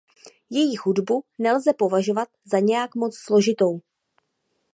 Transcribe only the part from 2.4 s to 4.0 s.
za nějak moc složitou.